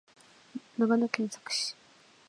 [0.79, 1.75] 長野県佐久市